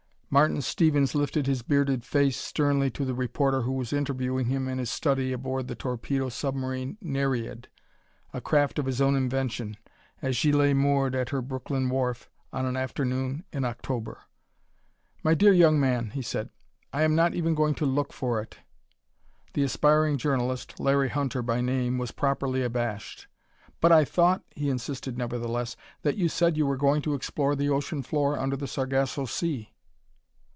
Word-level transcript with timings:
Martin 0.33 0.61
Stevens 0.61 1.13
lifted 1.13 1.45
his 1.45 1.61
bearded 1.61 2.05
face 2.05 2.37
sternly 2.37 2.89
to 2.89 3.03
the 3.03 3.13
reporter 3.13 3.63
who 3.63 3.71
was 3.73 3.91
interviewing 3.91 4.45
him 4.45 4.69
in 4.69 4.77
his 4.77 4.89
study 4.89 5.33
aboard 5.33 5.67
the 5.67 5.75
torpedo 5.75 6.29
submarine 6.29 6.97
Nereid, 7.01 7.67
a 8.33 8.39
craft 8.39 8.79
of 8.79 8.85
his 8.85 9.01
own 9.01 9.13
invention, 9.17 9.75
as 10.21 10.37
she 10.37 10.53
lay 10.53 10.73
moored 10.73 11.15
at 11.15 11.31
her 11.31 11.41
Brooklyn 11.41 11.89
wharf, 11.89 12.29
on 12.53 12.65
an 12.65 12.77
afternoon 12.77 13.43
in 13.51 13.65
October. 13.65 14.19
"My 15.21 15.33
dear 15.33 15.51
young 15.51 15.77
man," 15.81 16.11
he 16.11 16.21
said, 16.21 16.49
"I 16.93 17.01
am 17.03 17.13
not 17.13 17.35
even 17.35 17.53
going 17.53 17.75
to 17.75 17.85
look 17.85 18.13
for 18.13 18.41
it." 18.41 18.55
The 19.51 19.63
aspiring 19.63 20.17
journalist 20.17 20.79
Larry 20.79 21.09
Hunter 21.09 21.41
by 21.41 21.59
name 21.59 21.97
was 21.97 22.11
properly 22.11 22.63
abashed. 22.63 23.27
"But 23.81 23.91
I 23.91 24.05
thought," 24.05 24.45
he 24.55 24.69
insisted 24.69 25.17
nevertheless, 25.17 25.75
"that 26.03 26.15
you 26.15 26.29
said 26.29 26.55
you 26.55 26.65
were 26.67 26.77
going 26.77 27.01
to 27.01 27.15
explore 27.15 27.53
the 27.53 27.69
ocean 27.69 28.01
floor 28.01 28.39
under 28.39 28.55
the 28.55 28.67
Sargasso 28.69 29.25
Sea?" 29.25 29.73